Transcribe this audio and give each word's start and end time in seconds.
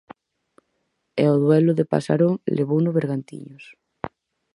E 1.23 1.25
o 1.33 1.35
duelo 1.43 1.71
de 1.79 1.85
Pasarón 1.91 2.33
levouno 2.57 2.87
o 2.91 2.95
Bergantiños. 2.99 3.63